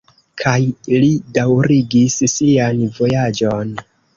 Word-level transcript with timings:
Kaj 0.43 0.55
li 1.03 1.09
daŭrigis 1.35 2.17
sian 2.35 2.83
vojaĝon. 2.99 3.75